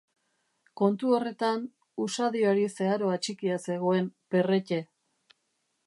[0.79, 1.67] Kontu horretan,
[2.07, 4.85] usadioari zeharo atxikia zegoen Perrette.